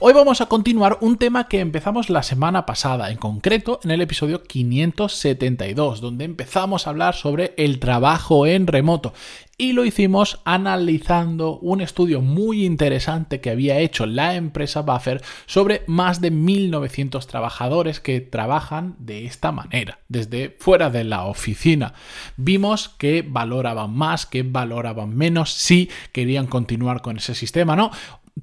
Hoy 0.00 0.12
vamos 0.12 0.40
a 0.40 0.46
continuar 0.46 0.98
un 1.02 1.18
tema 1.18 1.46
que 1.46 1.60
empezamos 1.60 2.10
la 2.10 2.24
semana 2.24 2.66
pasada, 2.66 3.10
en 3.10 3.16
concreto 3.16 3.78
en 3.84 3.92
el 3.92 4.00
episodio 4.00 4.42
572, 4.42 6.00
donde 6.00 6.24
empezamos 6.24 6.86
a 6.86 6.90
hablar 6.90 7.14
sobre 7.14 7.54
el 7.56 7.78
trabajo 7.78 8.46
en 8.46 8.66
remoto. 8.66 9.14
Y 9.56 9.72
lo 9.72 9.84
hicimos 9.84 10.40
analizando 10.44 11.58
un 11.58 11.80
estudio 11.80 12.20
muy 12.20 12.64
interesante 12.64 13.40
que 13.40 13.50
había 13.50 13.78
hecho 13.78 14.04
la 14.04 14.34
empresa 14.34 14.82
Buffer 14.82 15.22
sobre 15.46 15.84
más 15.86 16.20
de 16.20 16.32
1.900 16.32 17.24
trabajadores 17.26 18.00
que 18.00 18.20
trabajan 18.20 18.96
de 18.98 19.26
esta 19.26 19.52
manera, 19.52 20.00
desde 20.08 20.56
fuera 20.58 20.90
de 20.90 21.04
la 21.04 21.26
oficina. 21.26 21.94
Vimos 22.36 22.88
que 22.88 23.24
valoraban 23.26 23.94
más, 23.94 24.26
que 24.26 24.42
valoraban 24.42 25.14
menos, 25.16 25.52
si 25.52 25.88
querían 26.10 26.46
continuar 26.46 27.00
con 27.00 27.18
ese 27.18 27.36
sistema, 27.36 27.76
¿no? 27.76 27.92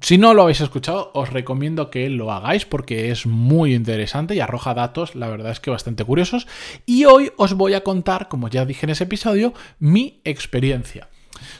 Si 0.00 0.16
no 0.16 0.32
lo 0.32 0.42
habéis 0.42 0.62
escuchado, 0.62 1.10
os 1.12 1.30
recomiendo 1.30 1.90
que 1.90 2.08
lo 2.08 2.32
hagáis 2.32 2.64
porque 2.64 3.10
es 3.10 3.26
muy 3.26 3.74
interesante 3.74 4.34
y 4.34 4.40
arroja 4.40 4.72
datos, 4.72 5.14
la 5.14 5.28
verdad 5.28 5.52
es 5.52 5.60
que 5.60 5.70
bastante 5.70 6.04
curiosos. 6.04 6.46
Y 6.86 7.04
hoy 7.04 7.30
os 7.36 7.52
voy 7.52 7.74
a 7.74 7.84
contar, 7.84 8.28
como 8.28 8.48
ya 8.48 8.64
dije 8.64 8.86
en 8.86 8.90
ese 8.90 9.04
episodio, 9.04 9.52
mi 9.78 10.20
experiencia. 10.24 11.08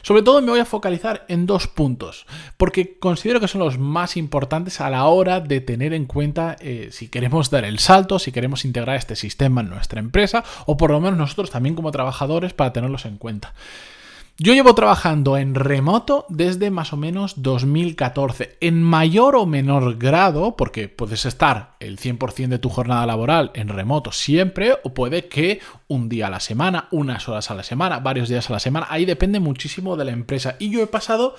Sobre 0.01 0.23
todo 0.23 0.41
me 0.41 0.49
voy 0.49 0.59
a 0.59 0.65
focalizar 0.65 1.25
en 1.27 1.45
dos 1.45 1.67
puntos, 1.67 2.25
porque 2.57 2.97
considero 2.97 3.39
que 3.39 3.47
son 3.47 3.59
los 3.59 3.77
más 3.77 4.17
importantes 4.17 4.81
a 4.81 4.89
la 4.89 5.05
hora 5.05 5.39
de 5.39 5.61
tener 5.61 5.93
en 5.93 6.05
cuenta 6.05 6.55
eh, 6.59 6.89
si 6.91 7.09
queremos 7.09 7.51
dar 7.51 7.65
el 7.65 7.79
salto, 7.79 8.17
si 8.17 8.31
queremos 8.31 8.65
integrar 8.65 8.95
este 8.95 9.15
sistema 9.15 9.61
en 9.61 9.69
nuestra 9.69 9.99
empresa, 9.99 10.43
o 10.65 10.75
por 10.75 10.89
lo 10.89 10.99
menos 10.99 11.17
nosotros 11.17 11.51
también 11.51 11.75
como 11.75 11.91
trabajadores 11.91 12.53
para 12.53 12.73
tenerlos 12.73 13.05
en 13.05 13.17
cuenta. 13.17 13.53
Yo 14.39 14.55
llevo 14.55 14.73
trabajando 14.73 15.37
en 15.37 15.53
remoto 15.53 16.25
desde 16.27 16.71
más 16.71 16.91
o 16.91 16.97
menos 16.97 17.43
2014, 17.43 18.57
en 18.61 18.81
mayor 18.81 19.35
o 19.35 19.45
menor 19.45 19.99
grado, 19.99 20.55
porque 20.55 20.89
puedes 20.89 21.27
estar 21.27 21.75
el 21.79 21.99
100% 21.99 22.47
de 22.47 22.57
tu 22.57 22.69
jornada 22.69 23.05
laboral 23.05 23.51
en 23.53 23.67
remoto 23.67 24.11
siempre, 24.11 24.73
o 24.83 24.95
puede 24.95 25.27
que 25.27 25.59
un 25.87 26.09
día 26.09 26.27
a 26.27 26.29
la 26.31 26.39
semana, 26.39 26.87
unas 26.89 27.29
horas 27.29 27.51
a 27.51 27.53
la 27.53 27.61
semana, 27.61 27.99
varios 27.99 28.27
días 28.27 28.49
a 28.49 28.53
la 28.53 28.59
semana, 28.59 28.87
ahí 28.89 29.05
depende 29.05 29.39
muchísimo 29.39 29.95
de 29.97 30.05
la 30.05 30.13
empresa. 30.13 30.55
Y 30.57 30.71
yo 30.71 30.81
he 30.81 30.87
pasado 30.87 31.35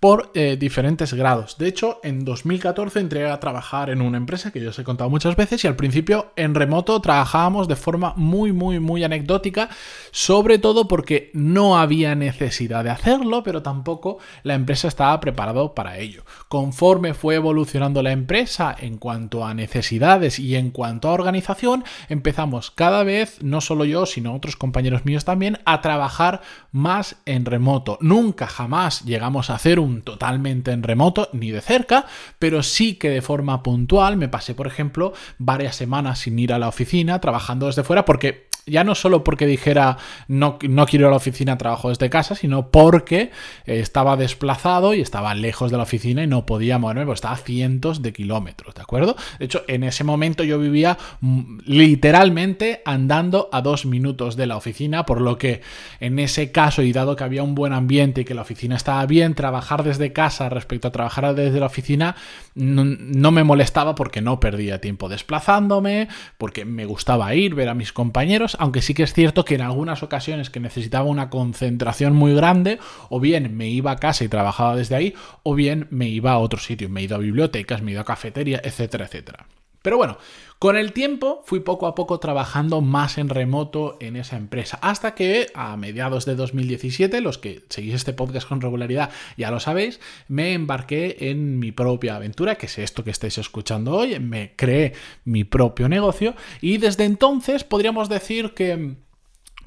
por 0.00 0.30
eh, 0.34 0.56
diferentes 0.58 1.12
grados. 1.12 1.58
De 1.58 1.66
hecho, 1.66 1.98
en 2.04 2.24
2014 2.24 3.00
entré 3.00 3.28
a 3.28 3.40
trabajar 3.40 3.90
en 3.90 4.00
una 4.00 4.16
empresa 4.16 4.52
que 4.52 4.60
yo 4.60 4.70
os 4.70 4.78
he 4.78 4.84
contado 4.84 5.10
muchas 5.10 5.34
veces 5.34 5.64
y 5.64 5.66
al 5.66 5.74
principio 5.74 6.32
en 6.36 6.54
remoto 6.54 7.00
trabajábamos 7.00 7.66
de 7.66 7.74
forma 7.74 8.14
muy, 8.16 8.52
muy, 8.52 8.78
muy 8.78 9.02
anecdótica, 9.02 9.68
sobre 10.12 10.58
todo 10.58 10.86
porque 10.86 11.30
no 11.34 11.78
había 11.78 12.14
necesidad 12.14 12.84
de 12.84 12.90
hacerlo, 12.90 13.42
pero 13.42 13.62
tampoco 13.62 14.18
la 14.44 14.54
empresa 14.54 14.86
estaba 14.86 15.18
preparado 15.18 15.74
para 15.74 15.98
ello. 15.98 16.24
Conforme 16.48 17.14
fue 17.14 17.34
evolucionando 17.34 18.02
la 18.02 18.12
empresa 18.12 18.76
en 18.78 18.98
cuanto 18.98 19.44
a 19.44 19.54
necesidades 19.54 20.38
y 20.38 20.54
en 20.54 20.70
cuanto 20.70 21.08
a 21.08 21.12
organización, 21.12 21.82
empezamos 22.08 22.70
cada 22.70 23.02
vez, 23.02 23.42
no 23.42 23.60
solo 23.60 23.84
yo, 23.84 24.06
sino 24.06 24.34
otros 24.34 24.54
compañeros 24.54 25.04
míos 25.04 25.24
también, 25.24 25.58
a 25.64 25.80
trabajar 25.80 26.40
más 26.70 27.16
en 27.24 27.44
remoto. 27.44 27.98
Nunca 28.00 28.46
jamás 28.46 29.04
llegamos 29.04 29.50
a 29.50 29.56
hacer 29.56 29.80
un 29.80 29.87
totalmente 30.02 30.72
en 30.72 30.82
remoto, 30.82 31.28
ni 31.32 31.50
de 31.50 31.60
cerca, 31.60 32.06
pero 32.38 32.62
sí 32.62 32.94
que 32.94 33.10
de 33.10 33.22
forma 33.22 33.62
puntual 33.62 34.16
me 34.16 34.28
pasé, 34.28 34.54
por 34.54 34.66
ejemplo, 34.66 35.12
varias 35.38 35.76
semanas 35.76 36.20
sin 36.20 36.38
ir 36.38 36.52
a 36.52 36.58
la 36.58 36.68
oficina, 36.68 37.20
trabajando 37.20 37.66
desde 37.66 37.84
fuera, 37.84 38.04
porque 38.04 38.47
ya 38.68 38.84
no 38.84 38.94
solo 38.94 39.24
porque 39.24 39.46
dijera 39.46 39.98
no, 40.28 40.58
no 40.68 40.86
quiero 40.86 41.04
ir 41.04 41.08
a 41.08 41.10
la 41.10 41.16
oficina, 41.16 41.58
trabajo 41.58 41.88
desde 41.88 42.10
casa, 42.10 42.34
sino 42.34 42.70
porque 42.70 43.30
eh, 43.66 43.80
estaba 43.80 44.16
desplazado 44.16 44.94
y 44.94 45.00
estaba 45.00 45.34
lejos 45.34 45.70
de 45.70 45.76
la 45.76 45.82
oficina 45.84 46.22
y 46.22 46.26
no 46.26 46.46
podía 46.46 46.78
moverme, 46.78 47.04
porque 47.04 47.16
estaba 47.16 47.34
a 47.34 47.38
cientos 47.38 48.02
de 48.02 48.12
kilómetros, 48.12 48.74
¿de 48.74 48.82
acuerdo? 48.82 49.16
De 49.38 49.44
hecho, 49.44 49.62
en 49.68 49.84
ese 49.84 50.04
momento 50.04 50.44
yo 50.44 50.58
vivía 50.58 50.98
mm, 51.20 51.60
literalmente 51.64 52.82
andando 52.84 53.48
a 53.52 53.62
dos 53.62 53.86
minutos 53.86 54.36
de 54.36 54.46
la 54.46 54.56
oficina, 54.56 55.04
por 55.04 55.20
lo 55.20 55.38
que 55.38 55.62
en 56.00 56.18
ese 56.18 56.52
caso, 56.52 56.82
y 56.82 56.92
dado 56.92 57.16
que 57.16 57.24
había 57.24 57.42
un 57.42 57.54
buen 57.54 57.72
ambiente 57.72 58.22
y 58.22 58.24
que 58.24 58.34
la 58.34 58.42
oficina 58.42 58.76
estaba 58.76 59.04
bien, 59.06 59.34
trabajar 59.34 59.82
desde 59.82 60.12
casa 60.12 60.48
respecto 60.48 60.88
a 60.88 60.92
trabajar 60.92 61.34
desde 61.34 61.60
la 61.60 61.66
oficina 61.66 62.16
no, 62.54 62.84
no 62.84 63.30
me 63.30 63.44
molestaba 63.44 63.94
porque 63.94 64.20
no 64.20 64.40
perdía 64.40 64.80
tiempo 64.80 65.08
desplazándome, 65.08 66.08
porque 66.36 66.64
me 66.64 66.84
gustaba 66.84 67.34
ir, 67.34 67.54
ver 67.54 67.68
a 67.68 67.74
mis 67.74 67.92
compañeros, 67.92 68.56
aunque 68.58 68.82
sí 68.82 68.94
que 68.94 69.04
es 69.04 69.12
cierto 69.12 69.44
que 69.44 69.54
en 69.54 69.62
algunas 69.62 70.02
ocasiones 70.02 70.50
que 70.50 70.60
necesitaba 70.60 71.08
una 71.08 71.30
concentración 71.30 72.14
muy 72.14 72.34
grande, 72.34 72.78
o 73.08 73.20
bien 73.20 73.56
me 73.56 73.68
iba 73.68 73.92
a 73.92 73.96
casa 73.96 74.24
y 74.24 74.28
trabajaba 74.28 74.76
desde 74.76 74.96
ahí, 74.96 75.14
o 75.42 75.54
bien 75.54 75.86
me 75.90 76.08
iba 76.08 76.32
a 76.32 76.38
otro 76.38 76.58
sitio, 76.58 76.88
me 76.88 77.00
he 77.00 77.04
ido 77.04 77.16
a 77.16 77.20
bibliotecas, 77.20 77.82
me 77.82 77.90
he 77.90 77.94
ido 77.94 78.02
a 78.02 78.04
cafetería, 78.04 78.60
etcétera, 78.62 79.06
etcétera. 79.06 79.46
Pero 79.88 79.96
bueno, 79.96 80.18
con 80.58 80.76
el 80.76 80.92
tiempo 80.92 81.42
fui 81.46 81.60
poco 81.60 81.86
a 81.86 81.94
poco 81.94 82.20
trabajando 82.20 82.82
más 82.82 83.16
en 83.16 83.30
remoto 83.30 83.96
en 84.00 84.16
esa 84.16 84.36
empresa, 84.36 84.78
hasta 84.82 85.14
que 85.14 85.46
a 85.54 85.74
mediados 85.78 86.26
de 86.26 86.34
2017, 86.34 87.22
los 87.22 87.38
que 87.38 87.62
seguís 87.70 87.94
este 87.94 88.12
podcast 88.12 88.46
con 88.46 88.60
regularidad 88.60 89.08
ya 89.38 89.50
lo 89.50 89.60
sabéis, 89.60 89.98
me 90.28 90.52
embarqué 90.52 91.30
en 91.30 91.58
mi 91.58 91.72
propia 91.72 92.16
aventura, 92.16 92.56
que 92.56 92.66
es 92.66 92.76
esto 92.76 93.02
que 93.02 93.12
estáis 93.12 93.38
escuchando 93.38 93.94
hoy, 93.94 94.20
me 94.20 94.52
creé 94.56 94.92
mi 95.24 95.44
propio 95.44 95.88
negocio 95.88 96.34
y 96.60 96.76
desde 96.76 97.06
entonces 97.06 97.64
podríamos 97.64 98.10
decir 98.10 98.52
que 98.52 98.96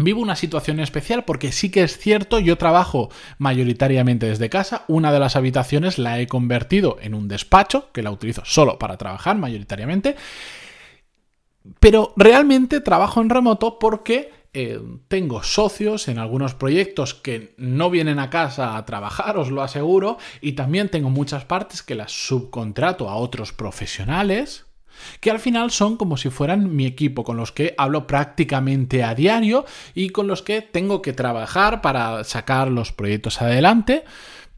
Vivo 0.03 0.22
una 0.22 0.35
situación 0.35 0.79
especial 0.79 1.23
porque 1.25 1.51
sí 1.51 1.69
que 1.69 1.84
es 1.84 1.97
cierto, 1.97 2.39
yo 2.39 2.57
trabajo 2.57 3.09
mayoritariamente 3.38 4.28
desde 4.28 4.50
casa, 4.50 4.85
una 4.88 5.12
de 5.12 5.19
las 5.19 5.35
habitaciones 5.35 5.97
la 5.97 6.19
he 6.19 6.28
convertido 6.28 6.97
en 7.01 7.13
un 7.13 7.28
despacho, 7.28 7.91
que 7.91 8.03
la 8.03 8.11
utilizo 8.11 8.44
solo 8.45 8.79
para 8.79 8.97
trabajar 8.97 9.38
mayoritariamente, 9.38 10.16
pero 11.79 12.13
realmente 12.16 12.81
trabajo 12.81 13.22
en 13.22 13.29
remoto 13.29 13.78
porque 13.79 14.31
eh, 14.53 14.81
tengo 15.07 15.44
socios 15.44 16.07
en 16.07 16.19
algunos 16.19 16.56
proyectos 16.56 17.13
que 17.13 17.53
no 17.57 17.90
vienen 17.90 18.19
a 18.19 18.29
casa 18.29 18.75
a 18.75 18.85
trabajar, 18.85 19.38
os 19.38 19.50
lo 19.50 19.61
aseguro, 19.61 20.17
y 20.41 20.53
también 20.53 20.90
tengo 20.90 21.09
muchas 21.09 21.45
partes 21.45 21.84
que 21.84 21.95
las 21.95 22.11
subcontrato 22.11 23.09
a 23.09 23.16
otros 23.16 23.53
profesionales 23.53 24.66
que 25.19 25.31
al 25.31 25.39
final 25.39 25.72
son 25.72 25.97
como 25.97 26.17
si 26.17 26.29
fueran 26.29 26.75
mi 26.75 26.85
equipo, 26.85 27.23
con 27.23 27.38
los 27.38 27.51
que 27.51 27.73
hablo 27.78 28.07
prácticamente 28.07 29.03
a 29.03 29.16
diario 29.16 29.66
y 29.94 30.09
con 30.09 30.28
los 30.28 30.41
que 30.41 30.62
tengo 30.62 31.01
que 31.01 31.13
trabajar 31.13 31.81
para 31.81 32.23
sacar 32.23 32.69
los 32.69 32.91
proyectos 32.91 33.41
adelante. 33.41 34.03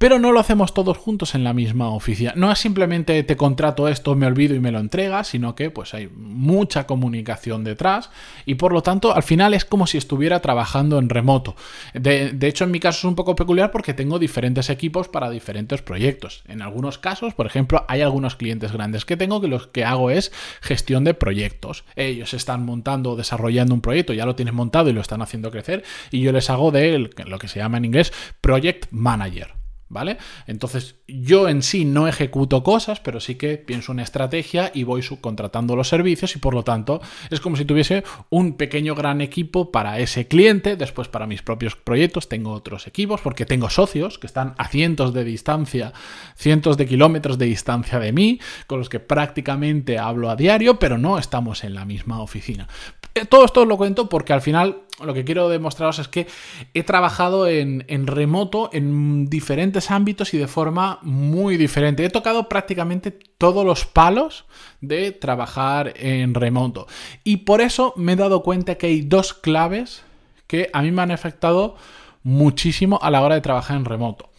Pero 0.04 0.20
no 0.20 0.34
lo 0.34 0.42
hacemos 0.42 0.74
todos 0.74 0.98
juntos 0.98 1.34
en 1.34 1.46
la 1.46 1.54
misma 1.54 1.88
oficina. 1.88 2.34
No 2.36 2.52
es 2.52 2.60
simplemente 2.60 3.24
te 3.24 3.38
contrato 3.38 3.88
esto, 3.88 4.16
me 4.16 4.26
olvido 4.26 4.54
y 4.54 4.60
me 4.60 4.70
lo 4.70 4.80
entregas, 4.80 5.30
sino 5.30 5.56
que 5.56 5.70
pues 5.72 5.94
hay 5.94 6.10
mucha 6.14 6.86
comunicación 6.86 7.64
detrás 7.64 8.10
y 8.46 8.56
por 8.56 8.74
lo 8.74 8.84
tanto 8.84 9.16
al 9.16 9.24
final 9.24 9.54
es 9.54 9.64
como 9.64 9.88
si 9.88 9.98
estuviera 9.98 10.42
trabajando 10.42 11.00
en 11.00 11.08
remoto. 11.08 11.56
De, 11.94 12.36
hecho 12.42 12.66
en 12.66 12.72
mi 12.72 12.82
caso 12.82 12.98
es 12.98 13.04
un 13.06 13.16
poco 13.16 13.38
peculiar 13.38 13.72
porque 13.72 13.94
tengo 13.94 14.20
diferentes 14.20 14.70
equipos 14.70 15.08
para 15.08 15.30
diferentes 15.30 15.82
proyectos. 15.82 16.44
En 16.50 16.62
algunos 16.62 16.98
casos, 16.98 17.34
por 17.34 17.46
ejemplo, 17.46 17.86
hay 17.88 18.02
algunos 18.02 18.36
clientes 18.36 18.74
grandes 18.74 19.06
que 19.06 19.16
tengo 19.16 19.40
que 19.40 19.48
lo 19.48 19.72
que 19.72 19.86
hago 19.86 20.10
es 20.10 20.34
gestión 20.60 21.06
de 21.06 21.14
proyectos. 21.14 21.86
Ellos 21.96 22.34
están 22.34 22.66
montando 22.66 23.12
o 23.12 23.16
desarrollando 23.16 23.74
un 23.74 23.80
proyecto, 23.80 24.12
ya 24.12 24.26
lo 24.26 24.36
tienen 24.36 24.54
montado 24.56 24.90
y 24.90 24.94
lo 24.94 25.00
están 25.00 25.22
haciendo 25.22 25.50
crecer 25.50 25.86
y 26.12 26.20
yo 26.20 26.34
les 26.34 26.50
hago 26.50 26.72
de 26.72 27.10
lo 27.26 27.40
que 27.40 27.48
se 27.48 27.60
llama 27.60 27.78
en 27.78 27.86
inglés 27.86 28.12
Project 28.42 28.88
Manager. 28.92 29.63
¿Vale? 29.90 30.18
Entonces 30.48 30.96
yo 31.08 31.48
en 31.48 31.62
sí 31.62 31.86
no 31.86 32.08
ejecuto 32.08 32.64
cosas, 32.64 33.00
pero 33.00 33.20
sí 33.20 33.36
que 33.36 33.58
pienso 33.58 33.92
una 33.92 34.04
estrategia 34.04 34.72
y 34.74 34.84
voy 34.84 35.02
subcontratando 35.02 35.76
los 35.76 35.88
servicios 35.88 36.36
y 36.36 36.40
por 36.40 36.54
lo 36.54 36.64
tanto 36.64 37.02
es 37.30 37.40
como 37.40 37.56
si 37.56 37.66
tuviese 37.66 38.04
un 38.30 38.54
pequeño 38.54 38.96
gran 38.96 39.22
equipo 39.22 39.72
para 39.72 40.00
ese 40.00 40.28
cliente, 40.28 40.76
después 40.76 41.08
para 41.08 41.28
mis 41.28 41.42
propios 41.42 41.76
proyectos 41.76 42.30
tengo 42.30 42.52
otros 42.52 42.88
equipos 42.88 43.22
porque 43.22 43.46
tengo 43.46 43.70
socios 43.70 44.18
que 44.18 44.28
están 44.28 44.56
a 44.58 44.68
cientos 44.68 45.14
de 45.14 45.24
distancia, 45.24 45.94
cientos 46.36 46.78
de 46.78 46.86
kilómetros 46.86 47.38
de 47.38 47.46
distancia 47.46 48.00
de 48.00 48.12
mí, 48.12 48.40
con 48.68 48.80
los 48.80 48.90
que 48.90 49.00
prácticamente 49.00 49.98
hablo 49.98 50.30
a 50.30 50.36
diario, 50.36 50.80
pero 50.80 50.98
no 50.98 51.18
estamos 51.18 51.64
en 51.64 51.74
la 51.74 51.86
misma 51.86 52.22
oficina. 52.22 52.68
Eh, 53.16 53.26
todo 53.26 53.46
esto 53.46 53.66
lo 53.66 53.78
cuento 53.78 54.10
porque 54.10 54.34
al 54.34 54.42
final 54.42 54.84
lo 55.02 55.14
que 55.14 55.26
quiero 55.26 55.50
demostraros 55.50 56.00
es 56.00 56.08
que 56.08 56.28
he 56.74 56.84
trabajado 56.84 57.48
en, 57.48 58.08
remoto 58.08 58.70
en 58.74 59.26
diferentes 59.26 59.90
ámbitos 59.90 60.34
y 60.34 60.38
de 60.38 60.48
forma 60.48 61.00
muy 61.02 61.58
diferente. 61.58 62.06
He 62.06 62.10
tocado 62.10 62.48
prácticamente 62.48 63.12
todos 63.12 63.66
los 63.66 63.86
palos 63.86 64.46
de 64.82 65.12
trabajar 65.12 65.94
en 65.96 66.34
remoto. 66.34 66.88
Y 67.24 67.38
por 67.38 67.62
eso 67.62 67.94
me 67.98 68.14
he 68.14 68.16
dado 68.16 68.44
cuenta 68.44 68.76
que 68.76 68.88
hay 68.88 69.02
dos 69.02 69.34
claves 69.34 70.04
que 70.48 70.70
a 70.74 70.82
mí 70.82 70.92
me 70.92 71.02
han 71.02 71.12
afectado 71.12 71.76
muchísimo 72.22 73.00
a 73.02 73.10
la 73.10 73.22
hora 73.22 73.36
de 73.36 73.42
trabajar 73.42 73.78
en 73.78 73.86
remoto. 73.86 74.30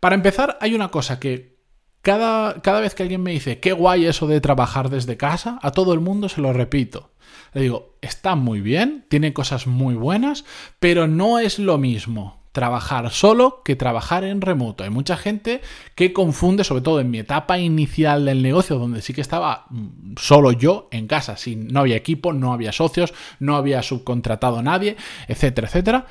Para 0.00 0.16
empezar, 0.16 0.58
hay 0.60 0.74
una 0.74 0.88
cosa 0.88 1.20
que 1.20 1.55
cada, 2.06 2.60
cada 2.60 2.78
vez 2.78 2.94
que 2.94 3.02
alguien 3.02 3.20
me 3.20 3.32
dice, 3.32 3.58
qué 3.58 3.72
guay 3.72 4.06
eso 4.06 4.28
de 4.28 4.40
trabajar 4.40 4.90
desde 4.90 5.16
casa, 5.16 5.58
a 5.60 5.72
todo 5.72 5.92
el 5.92 5.98
mundo 5.98 6.28
se 6.28 6.40
lo 6.40 6.52
repito. 6.52 7.10
Le 7.52 7.62
digo, 7.62 7.96
está 8.00 8.36
muy 8.36 8.60
bien, 8.60 9.04
tiene 9.08 9.32
cosas 9.32 9.66
muy 9.66 9.96
buenas, 9.96 10.44
pero 10.78 11.08
no 11.08 11.40
es 11.40 11.58
lo 11.58 11.78
mismo 11.78 12.44
trabajar 12.52 13.10
solo 13.10 13.60
que 13.64 13.74
trabajar 13.74 14.22
en 14.22 14.40
remoto. 14.40 14.84
Hay 14.84 14.90
mucha 14.90 15.16
gente 15.16 15.62
que 15.96 16.12
confunde, 16.12 16.62
sobre 16.62 16.82
todo 16.82 17.00
en 17.00 17.10
mi 17.10 17.18
etapa 17.18 17.58
inicial 17.58 18.24
del 18.24 18.40
negocio, 18.40 18.78
donde 18.78 19.02
sí 19.02 19.12
que 19.12 19.20
estaba 19.20 19.66
mm, 19.70 20.14
solo 20.16 20.52
yo 20.52 20.86
en 20.92 21.08
casa, 21.08 21.36
sin, 21.36 21.66
no 21.66 21.80
había 21.80 21.96
equipo, 21.96 22.32
no 22.32 22.52
había 22.52 22.70
socios, 22.70 23.14
no 23.40 23.56
había 23.56 23.82
subcontratado 23.82 24.58
a 24.58 24.62
nadie, 24.62 24.96
etcétera, 25.26 25.66
etcétera. 25.66 26.06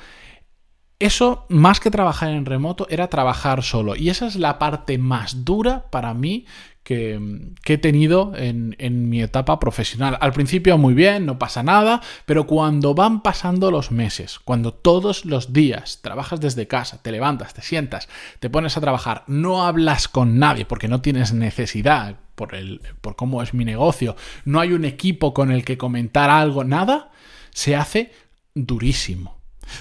Eso, 0.98 1.44
más 1.50 1.78
que 1.78 1.90
trabajar 1.90 2.30
en 2.30 2.46
remoto, 2.46 2.86
era 2.88 3.08
trabajar 3.08 3.62
solo. 3.62 3.96
Y 3.96 4.08
esa 4.08 4.26
es 4.26 4.36
la 4.36 4.58
parte 4.58 4.96
más 4.96 5.44
dura 5.44 5.90
para 5.90 6.14
mí 6.14 6.46
que, 6.86 7.20
he 7.66 7.78
tenido 7.78 8.32
en, 8.36 8.76
en, 8.78 9.10
mi 9.10 9.20
etapa 9.20 9.58
profesional. 9.58 10.16
Al 10.20 10.32
principio 10.32 10.78
muy 10.78 10.94
bien, 10.94 11.26
no 11.26 11.36
pasa 11.36 11.64
nada, 11.64 12.00
pero 12.24 12.46
cuando 12.46 12.94
van 12.94 13.22
pasando 13.22 13.72
los 13.72 13.90
meses, 13.90 14.38
cuando 14.38 14.72
todos 14.72 15.24
los 15.24 15.52
días 15.52 15.98
trabajas 16.00 16.40
desde 16.40 16.68
casa, 16.68 17.02
te 17.02 17.10
levantas, 17.10 17.54
te 17.54 17.60
sientas, 17.60 18.08
te 18.38 18.48
pones 18.48 18.76
a 18.76 18.80
trabajar, 18.80 19.24
no 19.26 19.66
hablas 19.66 20.06
con 20.06 20.38
nadie 20.38 20.64
porque 20.64 20.86
no 20.86 21.02
tienes 21.02 21.32
necesidad 21.32 22.20
por, 22.36 22.54
el, 22.54 22.80
por 23.00 23.16
cómo 23.16 23.42
es 23.42 23.52
mi 23.52 23.64
negocio, 23.64 24.14
no 24.44 24.60
hay 24.60 24.72
un 24.72 24.84
equipo 24.84 25.34
con 25.34 25.50
el 25.50 25.64
que 25.64 25.76
comentar 25.76 26.30
algo, 26.30 26.62
nada, 26.62 27.10
se 27.50 27.74
hace 27.74 28.12
durísimo. 28.54 29.35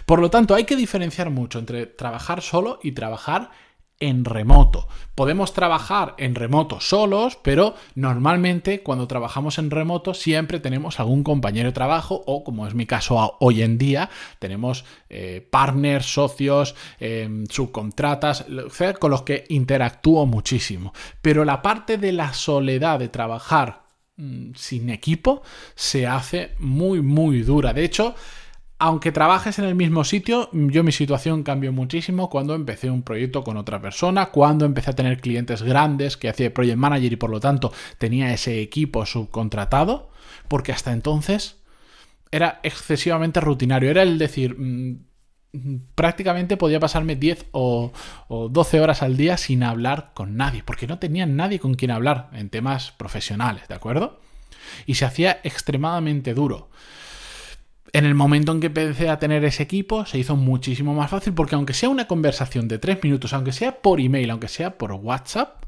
Por 0.05 0.19
lo 0.19 0.29
tanto, 0.29 0.55
hay 0.55 0.65
que 0.65 0.75
diferenciar 0.75 1.29
mucho 1.29 1.59
entre 1.59 1.85
trabajar 1.85 2.41
solo 2.41 2.79
y 2.83 2.91
trabajar 2.93 3.51
en 3.99 4.25
remoto. 4.25 4.87
Podemos 5.15 5.53
trabajar 5.53 6.15
en 6.17 6.35
remoto 6.35 6.81
solos, 6.81 7.37
pero 7.41 7.75
normalmente 7.95 8.83
cuando 8.83 9.07
trabajamos 9.07 9.57
en 9.57 9.71
remoto 9.71 10.13
siempre 10.13 10.59
tenemos 10.59 10.99
algún 10.99 11.23
compañero 11.23 11.69
de 11.69 11.73
trabajo 11.73 12.21
o, 12.25 12.43
como 12.43 12.67
es 12.67 12.73
mi 12.73 12.85
caso 12.85 13.37
hoy 13.39 13.61
en 13.61 13.77
día, 13.77 14.09
tenemos 14.39 14.83
eh, 15.09 15.47
partners, 15.49 16.05
socios, 16.05 16.75
em, 16.99 17.45
subcontratas, 17.47 18.45
con 18.99 19.11
los 19.11 19.21
que 19.21 19.45
interactúo 19.49 20.25
muchísimo. 20.25 20.93
Pero 21.21 21.45
la 21.45 21.61
parte 21.61 21.97
de 21.97 22.11
la 22.11 22.33
soledad 22.33 22.99
de 22.99 23.07
trabajar 23.07 23.83
mm, 24.17 24.51
sin 24.55 24.89
equipo 24.89 25.41
se 25.73 26.05
hace 26.05 26.51
muy, 26.59 27.01
muy 27.01 27.43
dura. 27.43 27.73
De 27.73 27.85
hecho, 27.85 28.15
aunque 28.77 29.11
trabajes 29.11 29.57
en 29.57 29.65
el 29.65 29.75
mismo 29.75 30.03
sitio, 30.03 30.49
yo 30.51 30.83
mi 30.83 30.91
situación 30.91 31.43
cambió 31.43 31.71
muchísimo 31.71 32.29
cuando 32.29 32.55
empecé 32.55 32.89
un 32.89 33.03
proyecto 33.03 33.43
con 33.43 33.55
otra 33.55 33.81
persona, 33.81 34.27
cuando 34.27 34.65
empecé 34.65 34.91
a 34.91 34.95
tener 34.95 35.21
clientes 35.21 35.61
grandes 35.61 36.17
que 36.17 36.27
hacía 36.27 36.53
project 36.53 36.77
manager 36.77 37.13
y 37.13 37.15
por 37.15 37.29
lo 37.29 37.39
tanto 37.39 37.71
tenía 37.97 38.33
ese 38.33 38.61
equipo 38.61 39.05
subcontratado, 39.05 40.09
porque 40.49 40.73
hasta 40.73 40.91
entonces 40.91 41.61
era 42.31 42.59
excesivamente 42.63 43.39
rutinario, 43.39 43.89
era 43.89 44.03
el 44.03 44.17
decir, 44.17 44.57
mm, 44.59 45.05
prácticamente 45.95 46.57
podía 46.57 46.81
pasarme 46.81 47.15
10 47.15 47.45
o, 47.53 47.93
o, 48.27 48.49
12 48.49 48.81
horas 48.81 49.01
al 49.01 49.15
día 49.15 49.37
sin 49.37 49.63
hablar 49.63 50.11
con 50.13 50.35
nadie, 50.35 50.63
porque 50.65 50.85
no 50.85 50.99
tenía 50.99 51.25
nadie 51.25 51.59
con 51.59 51.75
quien 51.75 51.91
hablar 51.91 52.29
en 52.33 52.49
temas 52.49 52.91
profesionales, 52.91 53.69
¿de 53.69 53.75
acuerdo? 53.75 54.19
Y 54.85 54.95
se 54.95 55.05
hacía 55.05 55.39
extremadamente 55.43 56.33
duro. 56.33 56.69
En 57.95 58.03
el 58.03 58.13
momento 58.13 58.51
en 58.51 58.59
que 58.59 58.67
empecé 58.67 59.07
a 59.07 59.19
tener 59.19 59.45
ese 59.45 59.63
equipo, 59.63 60.05
se 60.05 60.19
hizo 60.19 60.35
muchísimo 60.35 60.93
más 60.93 61.09
fácil 61.09 61.33
porque 61.33 61.55
aunque 61.55 61.71
sea 61.71 61.87
una 61.87 62.07
conversación 62.07 62.67
de 62.67 62.77
tres 62.77 63.01
minutos, 63.01 63.31
aunque 63.31 63.53
sea 63.53 63.81
por 63.81 64.01
email, 64.01 64.31
aunque 64.31 64.49
sea 64.49 64.77
por 64.77 64.91
WhatsApp, 64.91 65.63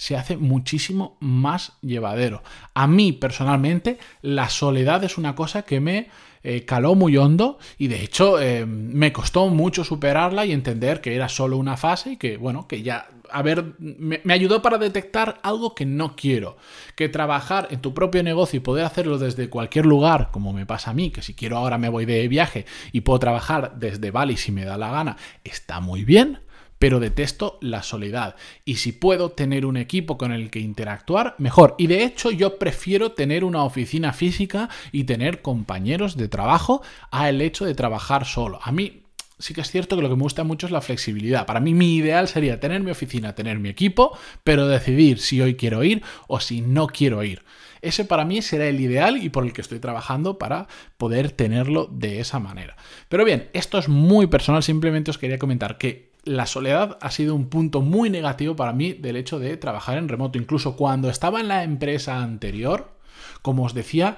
se 0.00 0.16
hace 0.16 0.38
muchísimo 0.38 1.18
más 1.20 1.74
llevadero. 1.82 2.42
A 2.72 2.86
mí 2.86 3.12
personalmente, 3.12 3.98
la 4.22 4.48
soledad 4.48 5.04
es 5.04 5.18
una 5.18 5.34
cosa 5.34 5.60
que 5.60 5.78
me 5.78 6.08
eh, 6.42 6.64
caló 6.64 6.94
muy 6.94 7.18
hondo 7.18 7.58
y 7.76 7.88
de 7.88 8.02
hecho 8.02 8.40
eh, 8.40 8.64
me 8.64 9.12
costó 9.12 9.48
mucho 9.48 9.84
superarla 9.84 10.46
y 10.46 10.52
entender 10.52 11.02
que 11.02 11.14
era 11.14 11.28
solo 11.28 11.58
una 11.58 11.76
fase 11.76 12.12
y 12.12 12.16
que, 12.16 12.38
bueno, 12.38 12.66
que 12.66 12.82
ya, 12.82 13.10
a 13.30 13.42
ver, 13.42 13.74
me, 13.78 14.22
me, 14.24 14.32
ayudó 14.32 14.62
para 14.62 14.78
detectar 14.78 15.38
algo 15.42 15.74
que 15.74 15.84
no 15.84 16.16
quiero. 16.16 16.56
Que 16.96 17.10
trabajar 17.10 17.68
en 17.70 17.82
tu 17.82 17.92
propio 17.92 18.22
negocio 18.22 18.56
y 18.56 18.60
poder 18.60 18.86
hacerlo 18.86 19.18
desde 19.18 19.50
cualquier 19.50 19.84
lugar, 19.84 20.30
como 20.32 20.54
me 20.54 20.64
pasa 20.64 20.92
a 20.92 20.94
mí, 20.94 21.10
que 21.10 21.20
si 21.20 21.34
quiero 21.34 21.58
ahora 21.58 21.76
me 21.76 21.90
voy 21.90 22.06
de 22.06 22.26
viaje 22.26 22.64
y 22.90 23.02
puedo 23.02 23.18
trabajar 23.18 23.74
desde 23.76 24.10
Bali 24.10 24.38
si 24.38 24.50
me 24.50 24.64
da 24.64 24.78
la 24.78 24.90
gana, 24.90 25.18
está 25.44 25.80
muy 25.80 26.06
bien 26.06 26.38
pero 26.80 26.98
detesto 26.98 27.58
la 27.60 27.82
soledad. 27.82 28.36
Y 28.64 28.76
si 28.76 28.92
puedo 28.92 29.32
tener 29.32 29.66
un 29.66 29.76
equipo 29.76 30.16
con 30.16 30.32
el 30.32 30.50
que 30.50 30.60
interactuar, 30.60 31.34
mejor. 31.36 31.74
Y 31.76 31.88
de 31.88 32.04
hecho 32.04 32.30
yo 32.30 32.58
prefiero 32.58 33.12
tener 33.12 33.44
una 33.44 33.64
oficina 33.64 34.14
física 34.14 34.70
y 34.90 35.04
tener 35.04 35.42
compañeros 35.42 36.16
de 36.16 36.28
trabajo 36.28 36.80
a 37.10 37.28
el 37.28 37.42
hecho 37.42 37.66
de 37.66 37.74
trabajar 37.74 38.24
solo. 38.24 38.60
A 38.62 38.72
mí 38.72 39.02
sí 39.38 39.52
que 39.52 39.60
es 39.60 39.70
cierto 39.70 39.94
que 39.94 40.00
lo 40.00 40.08
que 40.08 40.16
me 40.16 40.22
gusta 40.22 40.42
mucho 40.42 40.66
es 40.66 40.72
la 40.72 40.80
flexibilidad. 40.80 41.44
Para 41.44 41.60
mí 41.60 41.74
mi 41.74 41.96
ideal 41.96 42.28
sería 42.28 42.60
tener 42.60 42.80
mi 42.80 42.90
oficina, 42.90 43.34
tener 43.34 43.58
mi 43.58 43.68
equipo, 43.68 44.16
pero 44.42 44.66
decidir 44.66 45.18
si 45.18 45.42
hoy 45.42 45.56
quiero 45.56 45.84
ir 45.84 46.02
o 46.28 46.40
si 46.40 46.62
no 46.62 46.86
quiero 46.86 47.22
ir. 47.22 47.44
Ese 47.82 48.06
para 48.06 48.24
mí 48.24 48.40
será 48.40 48.66
el 48.66 48.80
ideal 48.80 49.18
y 49.18 49.28
por 49.28 49.44
el 49.44 49.52
que 49.52 49.60
estoy 49.60 49.80
trabajando 49.80 50.38
para 50.38 50.66
poder 50.96 51.30
tenerlo 51.30 51.90
de 51.92 52.20
esa 52.20 52.38
manera. 52.38 52.76
Pero 53.10 53.26
bien, 53.26 53.50
esto 53.52 53.76
es 53.76 53.88
muy 53.88 54.28
personal, 54.28 54.62
simplemente 54.62 55.10
os 55.10 55.18
quería 55.18 55.38
comentar 55.38 55.76
que 55.76 56.09
la 56.24 56.46
soledad 56.46 56.98
ha 57.00 57.10
sido 57.10 57.34
un 57.34 57.48
punto 57.48 57.80
muy 57.80 58.10
negativo 58.10 58.56
para 58.56 58.72
mí 58.72 58.92
del 58.92 59.16
hecho 59.16 59.38
de 59.38 59.56
trabajar 59.56 59.98
en 59.98 60.08
remoto. 60.08 60.38
Incluso 60.38 60.76
cuando 60.76 61.08
estaba 61.08 61.40
en 61.40 61.48
la 61.48 61.62
empresa 61.62 62.22
anterior, 62.22 62.96
como 63.42 63.64
os 63.64 63.74
decía, 63.74 64.16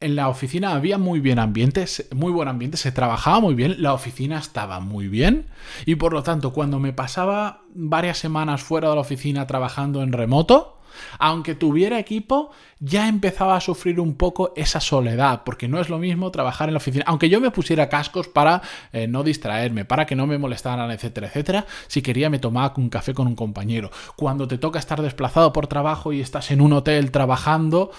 en 0.00 0.16
la 0.16 0.28
oficina 0.28 0.72
había 0.72 0.96
muy 0.96 1.20
bien 1.20 1.38
ambiente, 1.38 1.84
muy 2.14 2.32
buen 2.32 2.48
ambiente, 2.48 2.78
se 2.78 2.90
trabajaba 2.90 3.40
muy 3.40 3.54
bien, 3.54 3.82
la 3.82 3.92
oficina 3.92 4.38
estaba 4.38 4.80
muy 4.80 5.08
bien 5.08 5.48
y 5.84 5.96
por 5.96 6.14
lo 6.14 6.22
tanto 6.22 6.52
cuando 6.52 6.78
me 6.78 6.94
pasaba 6.94 7.62
varias 7.74 8.16
semanas 8.16 8.62
fuera 8.62 8.88
de 8.88 8.94
la 8.94 9.02
oficina 9.02 9.46
trabajando 9.46 10.02
en 10.02 10.12
remoto, 10.12 10.79
aunque 11.18 11.54
tuviera 11.54 11.98
equipo, 11.98 12.50
ya 12.78 13.08
empezaba 13.08 13.56
a 13.56 13.60
sufrir 13.60 14.00
un 14.00 14.14
poco 14.14 14.52
esa 14.56 14.80
soledad, 14.80 15.42
porque 15.44 15.68
no 15.68 15.80
es 15.80 15.88
lo 15.88 15.98
mismo 15.98 16.30
trabajar 16.30 16.68
en 16.68 16.74
la 16.74 16.78
oficina. 16.78 17.04
Aunque 17.06 17.28
yo 17.28 17.40
me 17.40 17.50
pusiera 17.50 17.88
cascos 17.88 18.28
para 18.28 18.62
eh, 18.92 19.06
no 19.06 19.22
distraerme, 19.22 19.84
para 19.84 20.06
que 20.06 20.16
no 20.16 20.26
me 20.26 20.38
molestaran, 20.38 20.90
etcétera, 20.90 21.28
etcétera, 21.28 21.66
si 21.86 22.02
quería 22.02 22.30
me 22.30 22.38
tomaba 22.38 22.72
un 22.76 22.88
café 22.88 23.14
con 23.14 23.26
un 23.26 23.34
compañero. 23.34 23.90
Cuando 24.16 24.48
te 24.48 24.58
toca 24.58 24.78
estar 24.78 25.02
desplazado 25.02 25.52
por 25.52 25.66
trabajo 25.66 26.12
y 26.12 26.20
estás 26.20 26.50
en 26.50 26.60
un 26.60 26.72
hotel 26.72 27.10
trabajando, 27.10 27.90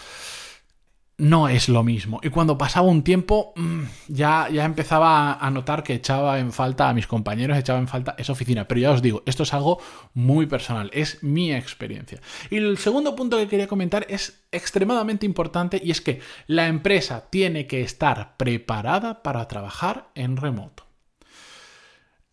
no 1.21 1.49
es 1.49 1.69
lo 1.69 1.83
mismo. 1.83 2.19
Y 2.23 2.29
cuando 2.29 2.57
pasaba 2.57 2.87
un 2.87 3.03
tiempo, 3.03 3.53
mm, 3.55 3.83
ya, 4.07 4.49
ya 4.49 4.65
empezaba 4.65 5.35
a 5.35 5.51
notar 5.51 5.83
que 5.83 5.93
echaba 5.93 6.39
en 6.39 6.51
falta 6.51 6.89
a 6.89 6.95
mis 6.95 7.05
compañeros, 7.05 7.59
echaba 7.59 7.77
en 7.77 7.87
falta 7.87 8.15
esa 8.17 8.31
oficina. 8.31 8.67
Pero 8.67 8.81
ya 8.81 8.91
os 8.91 9.03
digo, 9.03 9.21
esto 9.27 9.43
es 9.43 9.53
algo 9.53 9.79
muy 10.15 10.47
personal, 10.47 10.89
es 10.93 11.21
mi 11.21 11.53
experiencia. 11.53 12.19
Y 12.49 12.57
el 12.57 12.79
segundo 12.79 13.15
punto 13.15 13.37
que 13.37 13.47
quería 13.47 13.67
comentar 13.67 14.07
es 14.09 14.41
extremadamente 14.51 15.27
importante 15.27 15.79
y 15.83 15.91
es 15.91 16.01
que 16.01 16.21
la 16.47 16.67
empresa 16.67 17.29
tiene 17.29 17.67
que 17.67 17.81
estar 17.81 18.35
preparada 18.37 19.21
para 19.21 19.47
trabajar 19.47 20.09
en 20.15 20.37
remoto. 20.37 20.87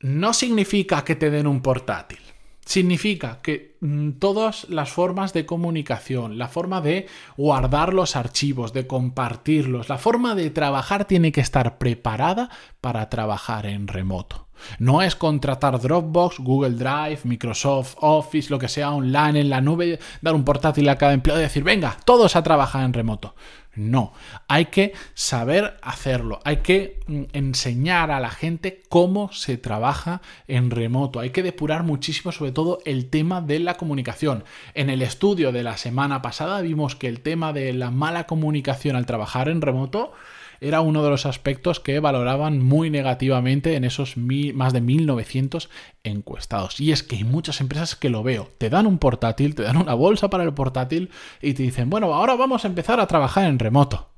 No 0.01 0.33
significa 0.33 1.05
que 1.05 1.15
te 1.15 1.31
den 1.31 1.47
un 1.47 1.61
portátil 1.61 2.28
Significa 2.69 3.41
que 3.41 3.79
mm, 3.81 4.19
todas 4.19 4.69
las 4.69 4.91
formas 4.91 5.33
de 5.33 5.47
comunicación, 5.47 6.37
la 6.37 6.49
forma 6.49 6.83
de 6.83 7.07
guardar 7.39 7.95
los 7.95 8.15
archivos, 8.15 8.75
de 8.75 8.87
compartirlos, 8.87 9.89
la 9.89 9.97
forma 9.97 10.35
de 10.35 10.51
trabajar 10.51 11.07
tiene 11.07 11.33
que 11.33 11.41
estar 11.41 11.79
preparada 11.79 12.51
para 12.83 13.09
trabajar 13.09 13.65
en 13.65 13.89
remoto. 13.89 14.49
No 14.79 15.01
es 15.01 15.17
contratar 15.17 15.81
Dropbox, 15.81 16.41
Google 16.41 16.77
Drive, 16.77 17.21
Microsoft 17.25 17.95
Office, 18.01 18.51
lo 18.51 18.59
que 18.59 18.69
sea 18.69 18.91
online 18.91 19.41
en 19.41 19.49
la 19.49 19.63
nube, 19.63 19.99
dar 20.21 20.35
un 20.35 20.45
portátil 20.45 20.91
a 20.91 20.99
cada 20.99 21.15
empleado 21.15 21.41
y 21.41 21.45
decir, 21.45 21.65
venga, 21.65 21.97
todos 22.05 22.37
a 22.37 22.43
trabajar 22.43 22.85
en 22.85 22.93
remoto. 22.93 23.35
No, 23.79 24.13
hay 24.49 24.67
que 24.67 24.93
saber 25.15 25.79
hacerlo, 25.83 26.41
hay 26.45 26.59
que 26.59 26.99
mm, 27.07 27.23
enseñar 27.33 28.11
a 28.11 28.19
la 28.19 28.31
gente 28.31 28.83
cómo 28.89 29.33
se 29.33 29.57
trabaja 29.57 30.21
en 30.49 30.71
remoto, 30.71 31.21
hay 31.21 31.31
que 31.31 31.45
depurar 31.45 31.85
muchísimo 31.85 32.33
sobre 32.33 32.51
todo 32.53 32.81
el 32.85 33.09
tema 33.09 33.41
de 33.41 33.61
la 33.61 33.77
comunicación. 33.77 34.43
En 34.75 34.91
el 34.91 35.01
estudio 35.01 35.53
de 35.53 35.63
la 35.63 35.77
semana 35.77 36.23
pasada 36.23 36.61
vimos 36.61 36.97
que 36.97 37.07
el 37.07 37.21
tema 37.21 37.53
de 37.53 37.73
la 37.73 37.93
mala 37.93 38.25
comunicación 38.25 38.97
al 38.97 39.07
trabajar 39.07 39.49
en 39.49 39.61
remoto 39.61 40.13
era 40.61 40.81
uno 40.81 41.03
de 41.03 41.11
los 41.11 41.27
aspectos 41.27 41.81
que 41.81 42.01
valoraban 42.01 42.59
muy 42.61 42.91
negativamente 42.91 43.77
en 43.77 43.85
esos 43.85 44.17
más 44.17 44.73
de 44.73 44.81
1900 44.81 45.71
encuestados. 46.05 46.81
Y 46.81 46.93
es 46.93 47.03
que 47.03 47.17
hay 47.17 47.25
muchas 47.25 47.61
empresas 47.61 47.97
que 47.97 48.11
lo 48.11 48.23
veo, 48.23 48.51
te 48.59 48.71
dan 48.71 48.87
un 48.87 48.99
portátil, 48.99 49.55
te 49.55 49.63
dan 49.63 49.77
una 49.77 49.95
bolsa 49.95 50.31
para 50.31 50.45
el 50.45 50.55
portátil 50.55 51.11
y 51.41 51.55
te 51.55 51.63
dicen, 51.63 51.91
bueno, 51.91 52.13
ahora 52.15 52.35
vamos 52.35 52.65
a 52.65 52.69
empezar 52.69 53.01
a 53.01 53.07
trabajar 53.07 53.45
en 53.45 53.59
remoto. 53.59 54.11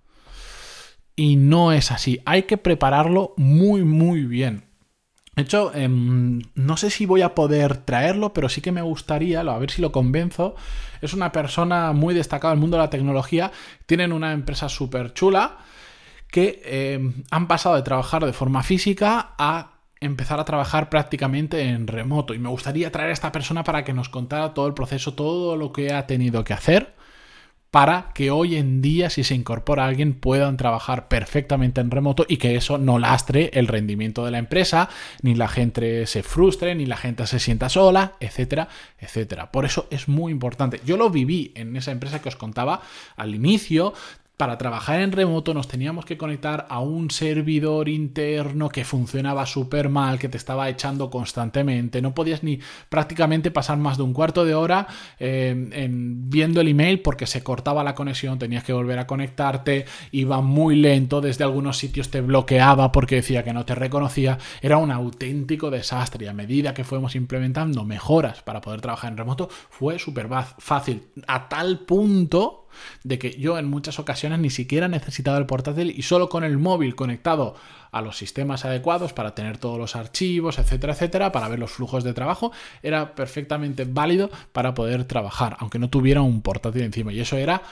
Y 1.16 1.36
no 1.36 1.72
es 1.72 1.90
así, 1.90 2.20
hay 2.24 2.44
que 2.44 2.56
prepararlo 2.56 3.34
muy, 3.36 3.84
muy 3.84 4.24
bien. 4.24 4.70
De 5.36 5.42
hecho, 5.42 5.72
em, 5.74 6.42
no 6.54 6.76
sé 6.76 6.90
si 6.90 7.06
voy 7.06 7.22
a 7.22 7.34
poder 7.34 7.78
traerlo, 7.78 8.32
pero 8.32 8.48
sí 8.48 8.60
que 8.60 8.72
me 8.72 8.82
gustaría, 8.82 9.40
a 9.40 9.58
ver 9.58 9.70
si 9.70 9.80
lo 9.80 9.92
convenzo. 9.92 10.54
Es 11.00 11.14
una 11.14 11.32
persona 11.32 11.92
muy 11.92 12.14
destacada 12.14 12.52
en 12.52 12.58
el 12.58 12.60
mundo 12.60 12.76
de 12.76 12.82
la 12.82 12.90
tecnología. 12.90 13.52
Tienen 13.86 14.12
una 14.12 14.32
empresa 14.32 14.68
súper 14.68 15.14
chula 15.14 15.58
que 16.30 16.62
em, 16.64 17.24
han 17.30 17.48
pasado 17.48 17.76
de 17.76 17.82
trabajar 17.82 18.24
de 18.24 18.32
forma 18.32 18.62
física 18.62 19.34
a 19.38 19.72
empezar 20.00 20.40
a 20.40 20.44
trabajar 20.44 20.88
prácticamente 20.88 21.62
en 21.62 21.86
remoto. 21.86 22.34
Y 22.34 22.38
me 22.38 22.48
gustaría 22.48 22.90
traer 22.90 23.10
a 23.10 23.12
esta 23.12 23.32
persona 23.32 23.64
para 23.64 23.84
que 23.84 23.92
nos 23.92 24.08
contara 24.08 24.54
todo 24.54 24.66
el 24.66 24.74
proceso, 24.74 25.14
todo 25.14 25.56
lo 25.56 25.72
que 25.72 25.92
ha 25.92 26.06
tenido 26.06 26.42
que 26.44 26.54
hacer 26.54 26.94
para 27.70 28.10
que 28.14 28.30
hoy 28.30 28.56
en 28.56 28.82
día, 28.82 29.10
si 29.10 29.22
se 29.22 29.34
incorpora 29.34 29.86
alguien, 29.86 30.14
puedan 30.14 30.56
trabajar 30.56 31.08
perfectamente 31.08 31.80
en 31.80 31.90
remoto 31.90 32.26
y 32.28 32.36
que 32.36 32.56
eso 32.56 32.78
no 32.78 32.98
lastre 32.98 33.50
el 33.54 33.68
rendimiento 33.68 34.24
de 34.24 34.32
la 34.32 34.38
empresa, 34.38 34.88
ni 35.22 35.36
la 35.36 35.46
gente 35.46 36.06
se 36.06 36.22
frustre, 36.22 36.74
ni 36.74 36.84
la 36.84 36.96
gente 36.96 37.26
se 37.26 37.38
sienta 37.38 37.68
sola, 37.68 38.14
etcétera, 38.18 38.68
etcétera. 38.98 39.52
Por 39.52 39.64
eso 39.64 39.86
es 39.90 40.08
muy 40.08 40.32
importante. 40.32 40.80
Yo 40.84 40.96
lo 40.96 41.10
viví 41.10 41.52
en 41.54 41.76
esa 41.76 41.92
empresa 41.92 42.20
que 42.20 42.28
os 42.28 42.36
contaba 42.36 42.82
al 43.16 43.34
inicio 43.36 43.94
para 44.40 44.56
trabajar 44.56 45.02
en 45.02 45.12
remoto 45.12 45.52
nos 45.52 45.68
teníamos 45.68 46.06
que 46.06 46.16
conectar 46.16 46.66
a 46.70 46.80
un 46.80 47.10
servidor 47.10 47.90
interno 47.90 48.70
que 48.70 48.86
funcionaba 48.86 49.44
súper 49.44 49.90
mal, 49.90 50.18
que 50.18 50.30
te 50.30 50.38
estaba 50.38 50.70
echando 50.70 51.10
constantemente. 51.10 52.00
No 52.00 52.14
podías 52.14 52.42
ni 52.42 52.58
prácticamente 52.88 53.50
pasar 53.50 53.76
más 53.76 53.98
de 53.98 54.04
un 54.04 54.14
cuarto 54.14 54.46
de 54.46 54.54
hora 54.54 54.86
eh, 55.18 55.54
viendo 55.90 56.62
el 56.62 56.68
email 56.68 57.00
porque 57.02 57.26
se 57.26 57.42
cortaba 57.42 57.84
la 57.84 57.94
conexión, 57.94 58.38
tenías 58.38 58.64
que 58.64 58.72
volver 58.72 58.98
a 58.98 59.06
conectarte, 59.06 59.84
iba 60.10 60.40
muy 60.40 60.74
lento, 60.74 61.20
desde 61.20 61.44
algunos 61.44 61.76
sitios 61.76 62.10
te 62.10 62.22
bloqueaba 62.22 62.92
porque 62.92 63.16
decía 63.16 63.44
que 63.44 63.52
no 63.52 63.66
te 63.66 63.74
reconocía. 63.74 64.38
Era 64.62 64.78
un 64.78 64.90
auténtico 64.90 65.70
desastre 65.70 66.24
y 66.24 66.28
a 66.28 66.32
medida 66.32 66.72
que 66.72 66.84
fuimos 66.84 67.14
implementando 67.14 67.84
mejoras 67.84 68.40
para 68.40 68.62
poder 68.62 68.80
trabajar 68.80 69.12
en 69.12 69.18
remoto 69.18 69.50
fue 69.68 69.98
súper 69.98 70.30
fácil. 70.56 71.08
A 71.26 71.46
tal 71.50 71.80
punto 71.80 72.68
de 73.04 73.18
que 73.18 73.32
yo 73.38 73.58
en 73.58 73.68
muchas 73.68 73.98
ocasiones 73.98 74.38
ni 74.38 74.50
siquiera 74.50 74.88
necesitaba 74.88 75.38
el 75.38 75.46
portátil 75.46 75.92
y 75.96 76.02
solo 76.02 76.28
con 76.28 76.44
el 76.44 76.58
móvil 76.58 76.94
conectado 76.94 77.56
a 77.92 78.02
los 78.02 78.16
sistemas 78.16 78.64
adecuados 78.64 79.12
para 79.12 79.34
tener 79.34 79.58
todos 79.58 79.78
los 79.78 79.96
archivos, 79.96 80.58
etcétera, 80.58 80.92
etcétera, 80.92 81.32
para 81.32 81.48
ver 81.48 81.58
los 81.58 81.72
flujos 81.72 82.04
de 82.04 82.14
trabajo, 82.14 82.52
era 82.82 83.14
perfectamente 83.14 83.84
válido 83.84 84.30
para 84.52 84.74
poder 84.74 85.04
trabajar, 85.04 85.56
aunque 85.60 85.78
no 85.78 85.90
tuviera 85.90 86.22
un 86.22 86.42
portátil 86.42 86.82
encima. 86.82 87.12
Y 87.12 87.20
eso 87.20 87.36
era 87.36 87.62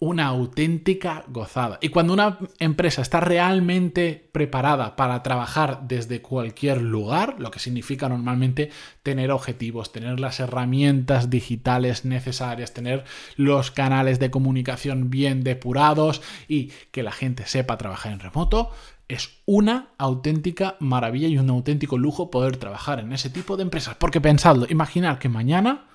una 0.00 0.26
auténtica 0.26 1.24
gozada. 1.28 1.78
Y 1.82 1.90
cuando 1.90 2.14
una 2.14 2.38
empresa 2.58 3.02
está 3.02 3.20
realmente 3.20 4.30
preparada 4.32 4.96
para 4.96 5.22
trabajar 5.22 5.82
desde 5.86 6.22
cualquier 6.22 6.80
lugar, 6.80 7.36
lo 7.38 7.50
que 7.50 7.58
significa 7.58 8.08
normalmente 8.08 8.70
tener 9.02 9.30
objetivos, 9.30 9.92
tener 9.92 10.18
las 10.18 10.40
herramientas 10.40 11.28
digitales 11.28 12.06
necesarias, 12.06 12.72
tener 12.72 13.04
los 13.36 13.70
canales 13.70 14.18
de 14.18 14.30
comunicación 14.30 15.10
bien 15.10 15.44
depurados 15.44 16.22
y 16.48 16.72
que 16.92 17.02
la 17.02 17.12
gente 17.12 17.44
sepa 17.46 17.76
trabajar 17.76 18.12
en 18.12 18.20
remoto, 18.20 18.70
es 19.06 19.42
una 19.44 19.88
auténtica 19.98 20.76
maravilla 20.80 21.28
y 21.28 21.36
un 21.36 21.50
auténtico 21.50 21.98
lujo 21.98 22.30
poder 22.30 22.56
trabajar 22.56 23.00
en 23.00 23.12
ese 23.12 23.28
tipo 23.28 23.58
de 23.58 23.64
empresas. 23.64 23.96
Porque 23.96 24.20
pensadlo, 24.20 24.66
imaginar 24.70 25.18
que 25.18 25.28
mañana 25.28 25.90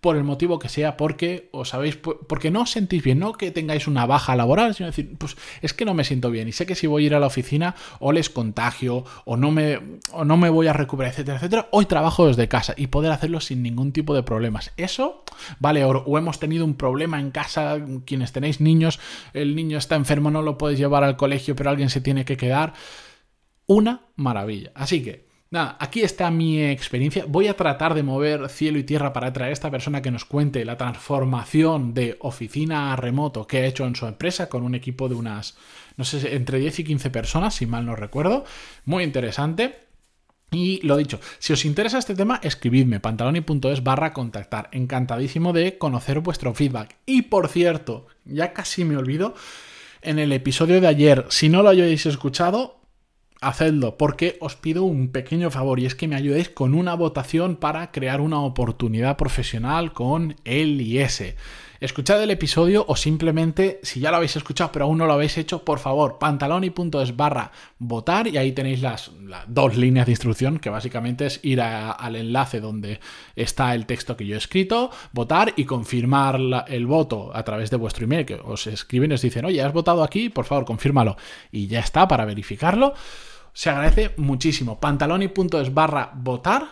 por 0.00 0.16
el 0.16 0.24
motivo 0.24 0.58
que 0.58 0.68
sea, 0.68 0.96
porque 0.96 1.48
os 1.52 1.70
sabéis, 1.70 1.96
porque 1.96 2.50
no 2.50 2.62
os 2.62 2.70
sentís 2.70 3.02
bien, 3.02 3.18
no 3.18 3.34
que 3.34 3.50
tengáis 3.50 3.86
una 3.86 4.06
baja 4.06 4.34
laboral, 4.34 4.74
sino 4.74 4.86
decir, 4.86 5.14
pues 5.18 5.36
es 5.60 5.74
que 5.74 5.84
no 5.84 5.94
me 5.94 6.04
siento 6.04 6.30
bien 6.30 6.48
y 6.48 6.52
sé 6.52 6.64
que 6.64 6.74
si 6.74 6.86
voy 6.86 7.04
a 7.04 7.06
ir 7.06 7.14
a 7.14 7.20
la 7.20 7.26
oficina 7.26 7.74
o 7.98 8.12
les 8.12 8.30
contagio 8.30 9.04
o 9.24 9.36
no 9.36 9.50
me, 9.50 9.78
o 10.12 10.24
no 10.24 10.36
me 10.36 10.48
voy 10.48 10.68
a 10.68 10.72
recuperar, 10.72 11.12
etcétera, 11.12 11.36
etcétera, 11.36 11.68
hoy 11.70 11.84
trabajo 11.84 12.26
desde 12.26 12.48
casa 12.48 12.74
y 12.76 12.86
poder 12.86 13.12
hacerlo 13.12 13.40
sin 13.40 13.62
ningún 13.62 13.92
tipo 13.92 14.14
de 14.14 14.22
problemas. 14.22 14.72
Eso 14.76 15.24
vale. 15.58 15.84
O 15.84 16.18
hemos 16.18 16.38
tenido 16.38 16.64
un 16.64 16.74
problema 16.74 17.20
en 17.20 17.30
casa, 17.30 17.78
quienes 18.04 18.32
tenéis 18.32 18.60
niños, 18.60 19.00
el 19.32 19.56
niño 19.56 19.78
está 19.78 19.96
enfermo, 19.96 20.30
no 20.30 20.42
lo 20.42 20.58
podéis 20.58 20.78
llevar 20.78 21.04
al 21.04 21.16
colegio, 21.16 21.56
pero 21.56 21.70
alguien 21.70 21.90
se 21.90 22.00
tiene 22.00 22.24
que 22.24 22.36
quedar. 22.36 22.74
Una 23.66 24.02
maravilla. 24.16 24.72
Así 24.74 25.02
que 25.02 25.29
Nada, 25.52 25.76
aquí 25.80 26.02
está 26.02 26.30
mi 26.30 26.62
experiencia. 26.62 27.24
Voy 27.26 27.48
a 27.48 27.56
tratar 27.56 27.94
de 27.94 28.04
mover 28.04 28.48
cielo 28.48 28.78
y 28.78 28.84
tierra 28.84 29.12
para 29.12 29.32
traer 29.32 29.50
a 29.50 29.52
esta 29.52 29.68
persona 29.68 30.00
que 30.00 30.12
nos 30.12 30.24
cuente 30.24 30.64
la 30.64 30.76
transformación 30.76 31.92
de 31.92 32.16
oficina 32.20 32.92
a 32.92 32.96
remoto 32.96 33.48
que 33.48 33.58
ha 33.58 33.66
hecho 33.66 33.84
en 33.84 33.96
su 33.96 34.06
empresa 34.06 34.48
con 34.48 34.62
un 34.62 34.76
equipo 34.76 35.08
de 35.08 35.16
unas, 35.16 35.56
no 35.96 36.04
sé, 36.04 36.36
entre 36.36 36.60
10 36.60 36.78
y 36.78 36.84
15 36.84 37.10
personas, 37.10 37.56
si 37.56 37.66
mal 37.66 37.84
no 37.84 37.96
recuerdo. 37.96 38.44
Muy 38.84 39.02
interesante. 39.02 39.80
Y 40.52 40.86
lo 40.86 40.96
dicho, 40.96 41.18
si 41.40 41.52
os 41.52 41.64
interesa 41.64 41.98
este 41.98 42.14
tema, 42.14 42.38
escribidme 42.44 43.00
pantaloni.es 43.00 43.82
barra 43.82 44.12
contactar. 44.12 44.68
Encantadísimo 44.70 45.52
de 45.52 45.78
conocer 45.78 46.20
vuestro 46.20 46.54
feedback. 46.54 46.94
Y 47.06 47.22
por 47.22 47.48
cierto, 47.48 48.06
ya 48.24 48.52
casi 48.52 48.84
me 48.84 48.96
olvido, 48.96 49.34
en 50.02 50.20
el 50.20 50.32
episodio 50.32 50.80
de 50.80 50.86
ayer, 50.86 51.26
si 51.28 51.48
no 51.48 51.64
lo 51.64 51.70
hayáis 51.70 52.06
escuchado, 52.06 52.79
hacedlo, 53.40 53.96
porque 53.96 54.36
os 54.40 54.56
pido 54.56 54.84
un 54.84 55.08
pequeño 55.08 55.50
favor 55.50 55.80
y 55.80 55.86
es 55.86 55.94
que 55.94 56.08
me 56.08 56.16
ayudéis 56.16 56.50
con 56.50 56.74
una 56.74 56.94
votación 56.94 57.56
para 57.56 57.90
crear 57.90 58.20
una 58.20 58.40
oportunidad 58.40 59.16
profesional 59.16 59.92
con 59.92 60.36
el 60.44 60.80
IS. 60.80 61.34
Escuchad 61.80 62.22
el 62.22 62.30
episodio 62.30 62.84
o 62.86 62.94
simplemente, 62.94 63.80
si 63.82 64.00
ya 64.00 64.10
lo 64.10 64.18
habéis 64.18 64.36
escuchado 64.36 64.70
pero 64.70 64.84
aún 64.84 64.98
no 64.98 65.06
lo 65.06 65.14
habéis 65.14 65.38
hecho, 65.38 65.64
por 65.64 65.78
favor, 65.78 66.18
pantaloni.es 66.18 67.16
barra 67.16 67.52
votar 67.78 68.26
y 68.26 68.36
ahí 68.36 68.52
tenéis 68.52 68.82
las, 68.82 69.10
dos 69.48 69.78
líneas 69.78 70.04
de 70.04 70.12
instrucción, 70.12 70.58
que 70.58 70.68
básicamente 70.68 71.24
es 71.24 71.40
ir 71.42 71.62
al 71.62 72.16
enlace 72.16 72.60
donde 72.60 73.00
está 73.34 73.74
el 73.74 73.86
texto 73.86 74.14
que 74.14 74.26
yo 74.26 74.34
he 74.34 74.38
escrito, 74.38 74.90
votar 75.12 75.54
y 75.56 75.64
confirmar 75.64 76.38
el 76.68 76.86
voto 76.86 77.30
a 77.34 77.42
través 77.44 77.70
de 77.70 77.78
vuestro 77.78 78.04
email, 78.04 78.26
que 78.26 78.34
os 78.34 78.66
escriben 78.66 79.12
y 79.12 79.14
os 79.14 79.22
dicen, 79.22 79.46
oye, 79.46 79.62
has 79.62 79.72
votado 79.72 80.04
aquí, 80.04 80.28
por 80.28 80.44
favor, 80.44 80.66
confírmalo. 80.66 81.16
Y 81.50 81.66
ya 81.66 81.80
está 81.80 82.06
para 82.06 82.26
verificarlo. 82.26 82.92
Se 83.52 83.70
agradece 83.70 84.14
muchísimo. 84.16 84.80
Pantaloni.es 84.80 85.74
barra 85.74 86.12
votar 86.14 86.68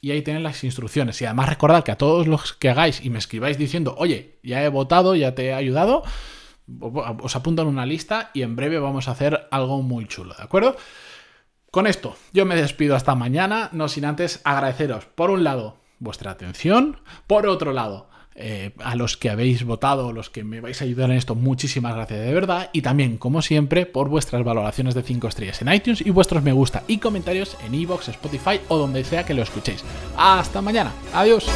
y 0.00 0.10
ahí 0.10 0.22
tenéis 0.22 0.42
las 0.42 0.64
instrucciones. 0.64 1.20
Y 1.22 1.26
además 1.26 1.48
recordad 1.48 1.84
que 1.84 1.92
a 1.92 1.98
todos 1.98 2.26
los 2.26 2.52
que 2.54 2.70
hagáis 2.70 3.04
y 3.04 3.10
me 3.10 3.18
escribáis 3.18 3.56
diciendo, 3.56 3.94
oye, 3.98 4.38
ya 4.42 4.62
he 4.62 4.68
votado, 4.68 5.14
ya 5.14 5.34
te 5.34 5.46
he 5.46 5.54
ayudado, 5.54 6.02
os 6.80 7.36
apunto 7.36 7.62
en 7.62 7.68
una 7.68 7.86
lista 7.86 8.30
y 8.34 8.42
en 8.42 8.56
breve 8.56 8.78
vamos 8.78 9.08
a 9.08 9.12
hacer 9.12 9.48
algo 9.50 9.82
muy 9.82 10.06
chulo, 10.06 10.34
¿de 10.34 10.42
acuerdo? 10.42 10.76
Con 11.70 11.86
esto, 11.86 12.16
yo 12.32 12.44
me 12.44 12.56
despido 12.56 12.96
hasta 12.96 13.14
mañana, 13.14 13.70
no 13.72 13.88
sin 13.88 14.04
antes 14.04 14.40
agradeceros, 14.44 15.06
por 15.06 15.30
un 15.30 15.44
lado, 15.44 15.78
vuestra 16.00 16.30
atención, 16.30 17.00
por 17.26 17.46
otro 17.46 17.72
lado, 17.72 18.10
eh, 18.34 18.70
a 18.78 18.96
los 18.96 19.16
que 19.16 19.30
habéis 19.30 19.64
votado, 19.64 20.12
los 20.12 20.30
que 20.30 20.44
me 20.44 20.60
vais 20.60 20.80
a 20.80 20.84
ayudar 20.84 21.10
en 21.10 21.16
esto, 21.16 21.34
muchísimas 21.34 21.94
gracias 21.94 22.20
de 22.20 22.32
verdad. 22.32 22.70
Y 22.72 22.82
también, 22.82 23.18
como 23.18 23.42
siempre, 23.42 23.86
por 23.86 24.08
vuestras 24.08 24.44
valoraciones 24.44 24.94
de 24.94 25.02
5 25.02 25.28
estrellas 25.28 25.62
en 25.62 25.72
iTunes 25.72 26.00
y 26.00 26.10
vuestros 26.10 26.42
me 26.42 26.52
gusta 26.52 26.82
y 26.88 26.98
comentarios 26.98 27.56
en 27.64 27.74
iVoox, 27.74 28.08
Spotify 28.08 28.60
o 28.68 28.78
donde 28.78 29.04
sea 29.04 29.24
que 29.24 29.34
lo 29.34 29.42
escuchéis. 29.42 29.84
Hasta 30.16 30.62
mañana. 30.62 30.92
Adiós. 31.14 31.46